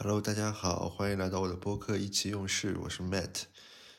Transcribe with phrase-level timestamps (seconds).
[0.00, 3.42] Hello，大家好，欢迎来到我的播客意气用事，我是 Matt。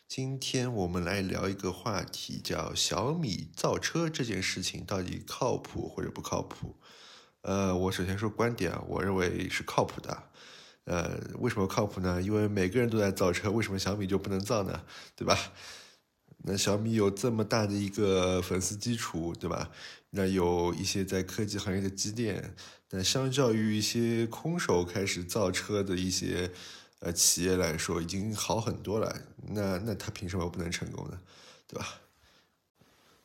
[0.08, 6.78] 今天我们来聊一个话题，叫小米造车这件事情到底靠谱或者不靠谱？
[7.42, 10.24] 呃，我首先说观点啊，我认为是靠谱的。
[10.86, 12.22] 呃，为什么靠谱呢？
[12.22, 14.82] 因为每个人都在造车，为什么小米就不能造呢？
[15.18, 15.38] 对吧？
[16.44, 19.70] 那小米有这么大的一个粉丝基础，对吧？
[20.12, 22.56] 那有一些在科技行业的积淀，
[22.90, 26.52] 那相较于一些空手开始造车的一些
[27.00, 29.22] 呃企业来说，已经好很多了。
[29.50, 31.20] 那那他凭什么不能成功呢？
[31.68, 32.00] 对吧？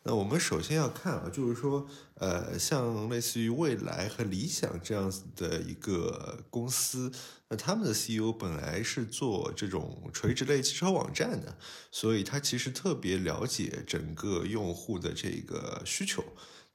[0.07, 7.11] 那我们首先要看啊，就是说，呃，像类似于蔚来和理想这样子的一个公司，
[7.49, 11.57] 那他们的 CEO 本来是做这种垂直类汽车网站的，
[11.91, 16.23] 所以他其实特别了解整个用户的这个需求。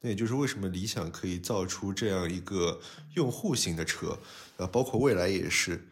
[0.02, 2.82] 那也就是为什么理想可以造出这样一个
[3.14, 4.18] 用户型的车，
[4.58, 5.88] 啊，包括蔚来也是。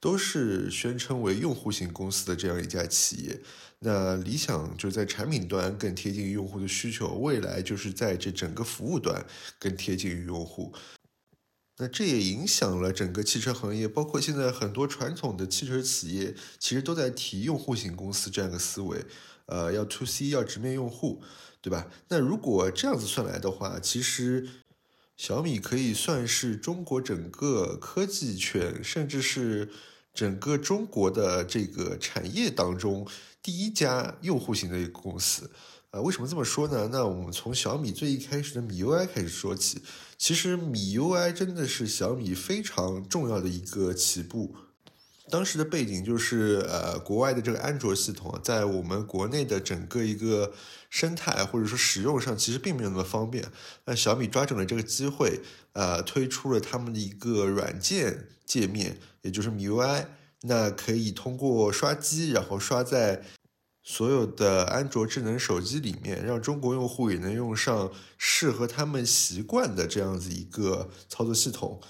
[0.00, 3.40] 都是宣称为用户型公司的这样一家企业，
[3.80, 9.26] 那理想就在产品端更贴近用户的需求，未来就是在这整个服务端
[9.58, 10.72] 更贴近于用户。
[11.78, 19.04] 那这也影响了整个汽车行业，包括现在很多传统的汽车企业，其实都在提用户型公司这样一个思维，
[19.46, 21.20] 呃，要 to C，要直面用户，
[21.60, 21.88] 对吧？
[22.08, 24.48] 那如果这样子算来的话，其实。
[25.18, 29.68] 小米可以算是中国整个科技圈，甚至是
[30.14, 33.04] 整个中国的这个产业当中
[33.42, 35.50] 第一家用户型的一个公司。
[35.90, 36.88] 啊，为什么这么说呢？
[36.92, 39.82] 那我们从小米最一开始的米 UI 开始说起。
[40.16, 44.54] 其实米 UI 真的是小米非常重要的一个起步。
[45.30, 50.52] 当时的背景就是，呃，国外的这个安卓系统在我们国内的整个一个
[50.90, 53.44] 生态或者说使用上，其实并没有那么方便。
[53.84, 55.40] 那小米抓准了这个机会，
[55.72, 60.06] 呃，推出了他们的一个软件界面，也就是 MIUI。
[60.42, 63.22] 那可以通过刷机，然后刷在
[63.82, 71.80] 所有的安卓智能手机里面，让中国用户也能用上适合他们习惯的这样子一个操作系统。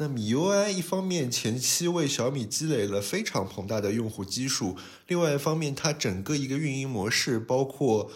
[0.00, 4.76] 那米 UI 一方面前期为小米积累了非常庞大的用户基数，
[5.08, 8.08] 另外一方面它整个一个运营模式，包括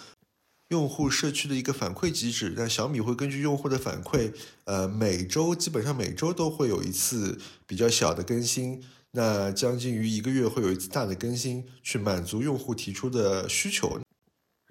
[0.68, 4.32] 用户社区的一个反馈机制，那小米会根据用户的反馈，
[4.64, 14.00] 呃，每周基本上每周都会有一次比较小的更新，那将近于一个月会有一次大的更新，去满足用户提出的需求。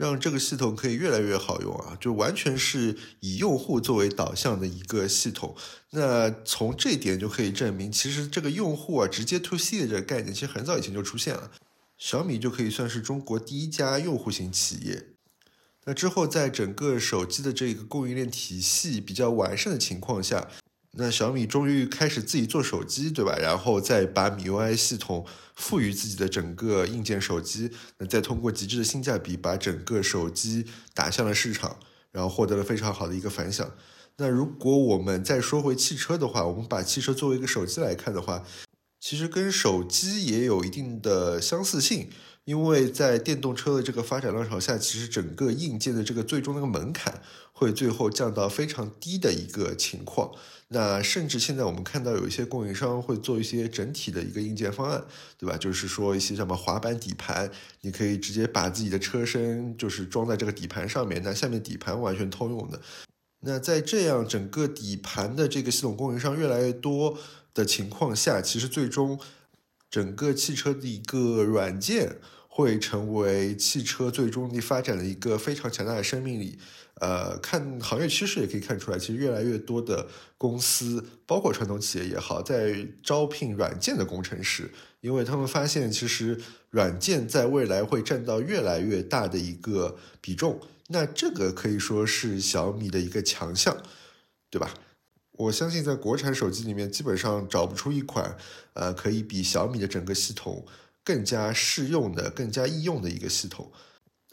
[0.02, 5.56] 让这个系统可以越来越好用啊，就完全是以用户作为导向的一个系统。
[5.92, 11.52] 那从这点就可以证明，其实这个用户啊，直接 to C 的这个概念，其实很早以前就出现了。
[12.00, 15.10] 小米就可以算是中国第一家用户型企业。
[15.86, 20.50] 那之后，在整个手机的这个供应链体系比较完善的情况下。
[20.94, 23.38] 那小米终于开始自己做手机，对吧？
[23.38, 25.26] 然后再把米 UI 系统
[25.56, 31.80] 赋予自己的整个硬件手机，那再通过极致的性价比把整个手机打向了市场，
[32.12, 33.72] 然后获得了非常好的一个反响。
[34.18, 38.44] 那如果我们再说回汽车的话，我们把汽车作为一个手机来看的话，
[39.00, 42.10] 其实跟手机也有一定的相似性。
[42.46, 47.22] 因为在电动车的这个发展浪潮下，其实整个硬件的这个最终那个门槛
[47.54, 50.32] 会最后降到非常低的一个情况。
[50.70, 55.04] 那甚至现在我们看到有一些供应商会做一些整体的一个硬件方案，
[55.38, 55.56] 对吧？
[55.58, 57.52] 就是说一些什么滑板底盘，
[57.82, 62.82] 你可以直接把自己的车身就是装在这个底盘上面，那下面底盘完全通用的。
[63.42, 67.18] 那在这样整个底盘的这个系统供应商越来越多
[67.54, 69.20] 的情况下，其实最终。
[69.92, 76.58] 整个汽车的一个软件会成为汽车最终的发展的一个非常强大的生命力。
[76.96, 80.08] 呃，看行业趋势也可以看出来，其实越来越多的
[80.38, 84.70] 公司，包括传统企业也好，在招聘软件的工程师，
[85.00, 90.60] 因为他们发现其实软件在未来会占到越来越大的一个比重。
[90.90, 93.76] 那这个可以说是小米的一个强项，
[94.52, 94.72] 对吧？
[95.42, 98.38] 我相信，在国产手机里面，基本上找不出一款，
[98.74, 100.66] 呃，可以比小米的整个系统
[101.04, 103.72] 更加适用的、更加易用的一个系统。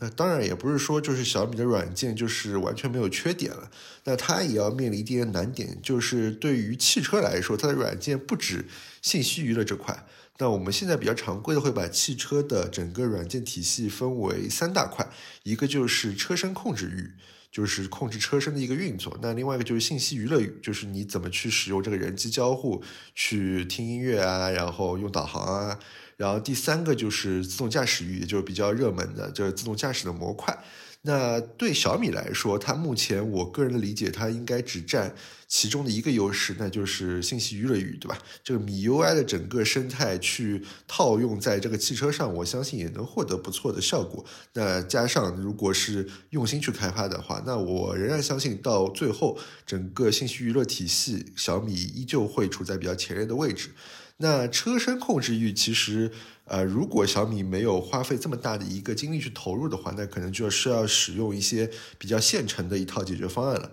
[0.00, 3.70] 那当然也不是说就是小米的软件就是完全没有缺点了。
[4.04, 8.66] 那它也要面临一定的难点，就是对于汽车来说，它的软件不止
[9.00, 10.06] 信息娱乐这块。
[10.38, 15.08] 那我们现在比较常规的会把汽车的整个软件体系分为三大块，
[15.42, 17.14] 一个就是车身控制域。
[17.50, 22.82] 就是控制车身的一个运作，那另外一个就是信息娱乐，就是你怎么去使用这个人机交互，
[23.14, 25.78] 去听音乐啊，然后用导航啊，
[26.16, 30.56] 然后第三个就是自动驾驶域，也就是比较热门的，就是自动驾驶的模块。
[31.02, 35.14] 那对小米来说，它目前我个人的理解，它应该只占
[35.46, 38.18] 其中的一个优势，那就是信息娱乐域，对吧？
[38.42, 44.24] 这个米 UI 的整个生态去套用在这个汽车上，我相信也能获得不错的效果。
[44.54, 53.70] 那加上如果是用心去开发的话，那我仍然相信到最后，整个信息娱乐体系，小米依旧会处在比较前沿的位置。
[54.18, 56.12] 那车身控制域其实。
[56.50, 63.70] 呃，如果小米没有花费这么大的一个精力去投入的话，那可能就是要使用一些比较现成的一套解决方案了。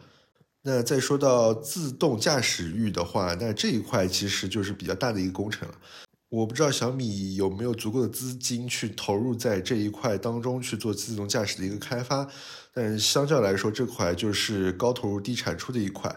[0.64, 5.76] 那再说到自动驾驶域的话，那这一块其实就是比较大的一个工程了。
[6.28, 12.28] 我不知道小米有没有足够的资金去投入在这一块当中去做自动驾驶的一个开发，
[12.74, 16.14] 但相较来说，这块就是高投入低产出的一块。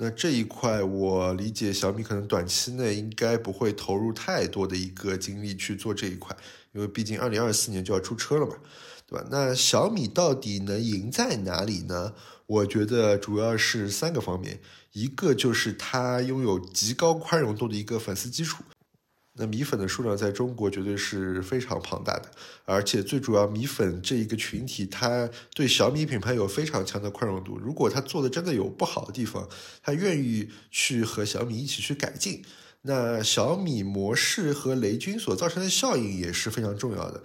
[0.00, 6.36] 那这一块，我理解小米可能短期内应该不会投入太多的一个精力去做这一块，
[6.72, 8.54] 因为毕竟二零二四年就要出车了嘛，
[9.08, 9.26] 对吧？
[9.30, 12.14] 那小米到底能赢在哪里呢？
[12.46, 14.60] 我觉得主要是三个方面，
[14.92, 18.62] 一个就是它拥有极高宽容度的一个粉丝基础。
[19.38, 22.30] 那米粉的数量在中国绝对是非常庞大的，
[22.64, 27.56] 而且最主要，米粉这一个群体，他对小米品牌有非常强的宽容度。
[27.58, 29.48] 如果他做的真的有不好的地方，
[29.82, 32.44] 他愿意去和小米一起去改进。
[32.82, 37.22] 那小米模式和雷军所造成的效应也是非常重要的。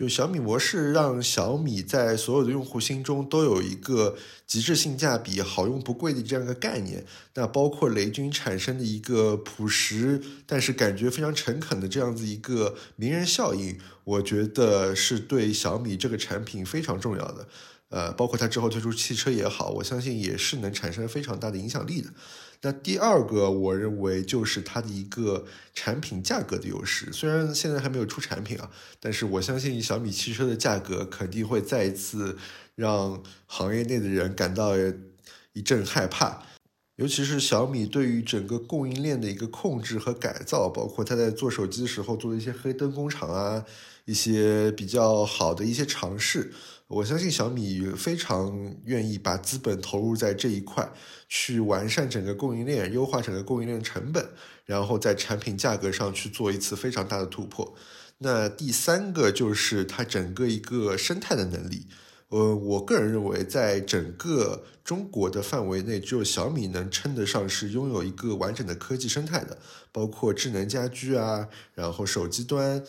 [0.00, 4.16] 就小米模式，让小米在所有的用户心中都有一个
[4.46, 7.04] 极致性价比、好用不贵的这样一个概念。
[7.34, 17.46] 那包括雷军产生的一个朴实，但是感觉非常诚恳的这样子一个名人效应，我觉得是对小米这个产品非常重要的。
[17.90, 22.08] 呃，包括它之后推出汽车也好，我相信也是能产生非常大的影响力的。
[22.62, 27.10] 那第二个，我认为就是它的一个产品价格的优势。
[27.10, 28.70] 虽然现在还没有出产品啊，
[29.00, 32.36] 但是我相信小米汽车的价格肯定会再一次
[32.74, 34.74] 让行业内的人感到
[35.52, 36.42] 一阵害怕。
[37.00, 43.64] 尤其是小米对于整个供应链的一个控制和改造，包括它在做手机的时候做的一些黑灯工厂啊，
[44.04, 46.52] 一些比较好的一些尝试。
[46.88, 50.92] 我相信小米非常愿意把资本投入在这一块，
[51.26, 54.28] 去完善整个供应链，优化整个供应链成本，
[54.66, 57.74] 然后在产品价格上去做一次非常大的突破。
[58.18, 61.86] 那第三个就是它整个一个生态的能力。
[62.30, 69.58] 呃，我个人认为，在整个中国的范围内，只有小米能称得上是拥有一个完整的科技生态的，
[69.92, 72.82] 包括智能家居啊，然后手机端。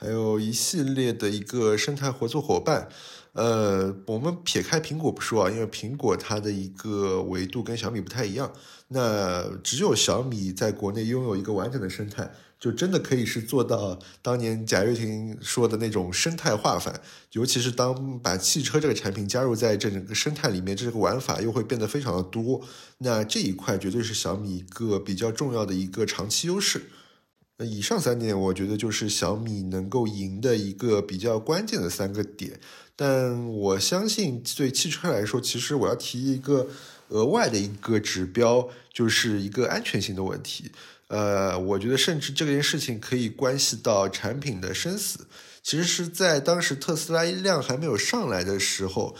[0.00, 2.88] 还有一系列的一个生态合作伙伴，
[3.34, 8.50] 呃，我们撇开苹果不说啊，因为苹果它的一个维度跟小米不太一样。
[8.88, 16.98] 那只有小米在国内拥有一个完整的生态，就真的可以是做到当年贾跃亭说的那种生态化反。
[17.32, 22.62] 尤其是当把汽车这个产品加入在这整个生态里面，这个玩法又会变得非常的多。
[22.96, 26.84] 那这一块绝对是小米一个比较重要的一个长期优势。
[27.62, 32.58] 那以上三点，我觉得就是小米能够赢的一个比较关键的三个点。
[32.96, 36.68] 但我相信，对汽车来说，其实我要提一个
[37.08, 40.72] 额外的一个指标，就是一个安全性的问题。
[41.08, 45.26] 呃，我觉得甚至这件事情可以关系到产品的生死。
[45.62, 49.14] 其实是在当时特斯拉一辆还没有上来的时候。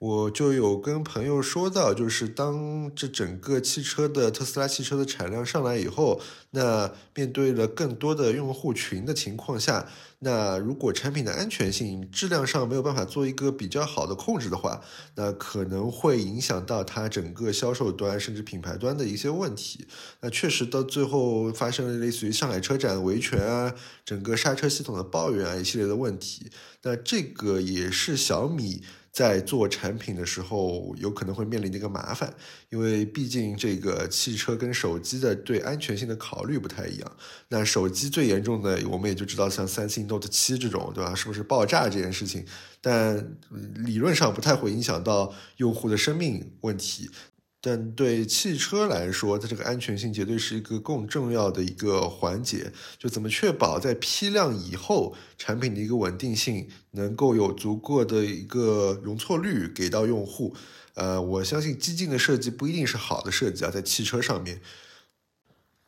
[0.00, 6.20] 我就有跟朋友说到，就是当这整个汽车的特斯拉汽车的产量上来以后，
[6.50, 9.86] 那面对了更多的用户群的情况下，
[10.20, 14.80] 那如果产品的安全性、质量上没有办法做一个比较好的控制的话，
[15.16, 19.86] 那可能会影响到它整个销售端甚至品牌端的一些问题。
[20.20, 23.74] 那确实到最后发生了类似于上海车展维权啊，
[24.04, 26.50] 整个刹车系统的抱怨啊一系列的问题。
[26.82, 28.82] 那这个也是小米。
[29.10, 32.32] 在做产品的时候，有可能会面临的一个麻烦，
[32.68, 37.16] 因为毕竟这个汽车跟手机的对安全性的考考虑不太一样。
[37.48, 41.12] 那手机最严重的，我们也就知道像三星 Note 七这种，对吧？
[41.12, 42.46] 是不是爆炸这件事情？
[42.80, 43.36] 但
[43.74, 47.10] 理论上不太会影响到用户的生命问题。
[47.60, 52.72] 但对汽车来说，它这个安全性绝对是一个更重要的一个环节。
[53.00, 60.54] 就怎么确保在批量以后，产品的一个稳定性能够有足够的一个容错率给到用户。
[60.94, 64.60] 呃，我相信激进的设计不一定是好的设计啊，在汽车上面。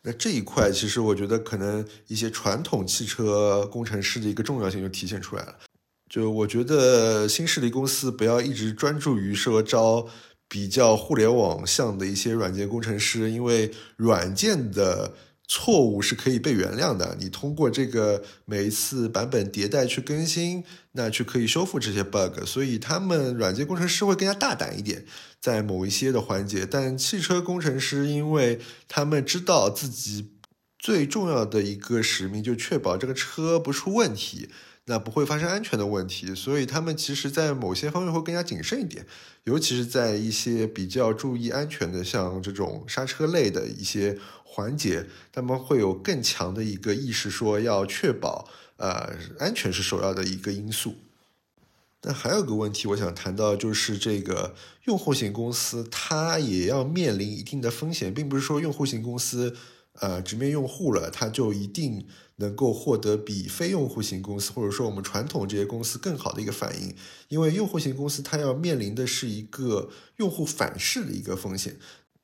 [0.03, 5.57] 那这一块，其实我觉得可能一些传统汽车工程师的一个重要性就体现出来了。
[6.09, 10.09] 就我觉得新势力公司不要一直专注于说招。
[10.53, 15.15] 比较互联网向的一些软件工程师，因为软件的
[15.53, 17.17] 错误是可以被原谅的。
[17.19, 22.45] 你通过这个每一次版本迭代去更新，那去可以修复这些 bug。
[22.47, 25.05] 所以他们软件工程师会更加大胆一点，
[25.41, 26.65] 在某一些的环节。
[26.65, 30.31] 但汽车工程师，因为他们知道自己
[30.79, 34.51] 最重要的一个使命，就确保这个车不出问题。
[34.91, 39.07] 那不会发生安全的问题，所以他们其实，在某些方面会更加谨慎一点，
[39.45, 50.97] 尤其是在一些比较注意安全的，像这种刹车类的一些环节，他们会有更强的一个意识，说要确保呃安全是首要的一个因素。
[52.03, 54.57] 那还有个问题，我想谈到就是这个
[54.87, 59.55] 用户型公司，它也要面临一定的风险，并不是说用户型公司
[60.01, 62.09] 呃直面用户了，它就一定。
[62.41, 66.95] 能够获得比非用户型公司或者说我们传统这些公司更好的一个反应，
[67.29, 71.77] 因为用户型公司它要面临的是一个用户反噬的一个风险。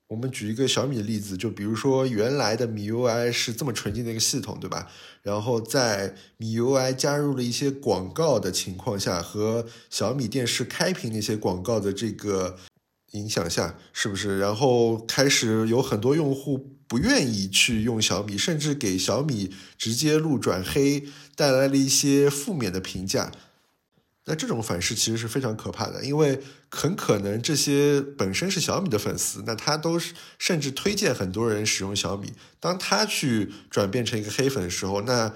[0.09, 4.89] 我们举一个小米的例子，就比如说原来的米 UI 是这么纯净的一个系统，对吧？
[5.23, 12.57] 然后在米 UI 加入了一些广告的情况下，和小米电视开屏那些广告的这个
[13.13, 14.39] 影响下，是不是？
[14.39, 16.76] 然后开始有很多用户。
[16.89, 23.33] 不愿意去用小米，甚至给小米直接路转黑，带来了一些负面的评价。
[24.29, 32.33] 那这种反噬其实是非常可怕的，因为很可能这些本身是小米的粉丝，那他都是甚至推荐很多人使用小米。
[32.59, 35.33] 当他去转变成一个黑粉的时候，那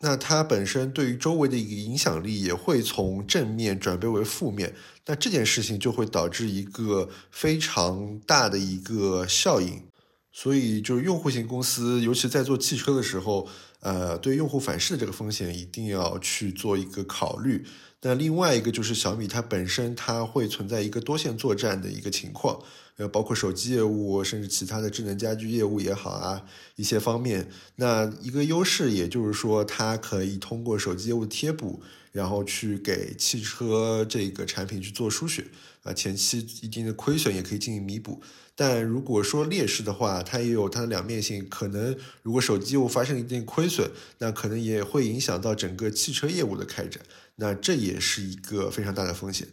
[0.00, 4.74] 那他本身对于周围的一个影响力也会从正面转变为负面。
[5.06, 9.84] 那这件事情就会导致一个非常大的一个效应。
[10.32, 13.46] 所以，就是用户型公司，尤其在做汽车的时候，
[13.80, 17.64] 呃，对用户反噬的这个风险一定要去做一个考虑。
[18.00, 22.58] 那另外一个就是小米，它本身它会存在一个多线作战的一个情况，
[22.96, 26.44] 呃，包括手机业务，甚至其他的智能家居业务也好啊，
[26.76, 27.48] 一些方面。
[27.76, 31.82] 那一个优势，也就是说，它可以通过手机业务贴补，
[32.12, 35.46] 然后去给汽车这个产品去做输血，
[35.82, 38.20] 啊，前期一定的亏损也可以进行弥补。
[38.54, 41.48] 但如果说劣势的话，它也有它的两面性。
[41.48, 47.02] 可能如果手机业务发生一定亏损，那可能也会影响到整个汽车业务的开展。
[47.36, 49.48] 那这也是一个非常大的风险。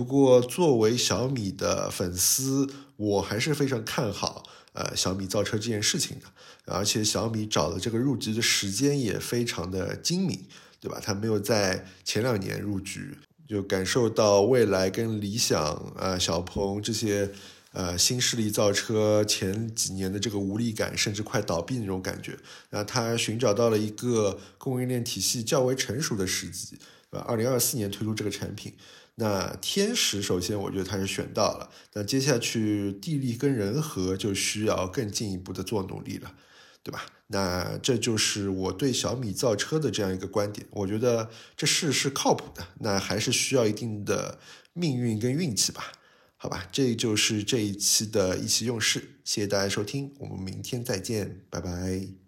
[0.00, 2.66] 不过，作为小米的粉丝，
[2.96, 6.24] 我还是非常看好呃小米造车这件事情的。
[6.64, 10.46] 而且，小米找的这个入局的时间也非常的精明，
[10.80, 10.98] 对吧？
[11.04, 15.62] 它没有在前两年入局，就感受到未来跟理想、
[15.98, 17.30] 啊小鹏这些。
[17.72, 22.36] 呃，新势力造车前几年的这个无力感，甚至快倒闭那种感觉，
[22.70, 26.76] 那他寻找到了一个供应链体系较为成熟的时机，
[27.10, 28.72] 二零二四年推出这个产品。
[29.20, 36.34] 那天时，首先我觉得他是选到了，那接下去地利跟人和就需要更进一步的做努力了，
[36.82, 37.04] 对吧？
[37.26, 44.40] 那这就是我对小米造车的这样一个观点，我觉得这事是靠谱的，那还是需要一定的
[44.72, 45.92] 命运跟运气吧。
[46.36, 52.19] 好吧，这就是这一期的意气用事，谢谢大家收听，我们明天再见，拜拜。